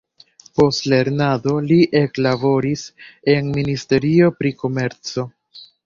Post 0.59 0.87
lernado 0.93 1.53
li 1.67 1.77
eklaboris 2.01 2.89
en 3.37 3.55
ministerio 3.61 4.35
pri 4.41 4.59
komerco. 4.65 5.33